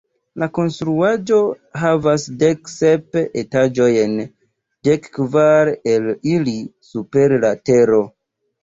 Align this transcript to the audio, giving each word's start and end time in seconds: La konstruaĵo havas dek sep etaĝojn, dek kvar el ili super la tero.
La 0.43 0.45
konstruaĵo 0.57 1.37
havas 1.81 2.25
dek 2.45 2.73
sep 2.77 3.19
etaĝojn, 3.43 4.19
dek 4.89 5.07
kvar 5.21 5.75
el 5.95 6.11
ili 6.37 6.61
super 6.93 7.41
la 7.47 7.57
tero. 7.71 8.05